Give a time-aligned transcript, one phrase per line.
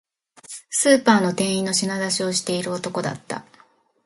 [0.71, 3.45] スーパーの店員、品出しをしている男だった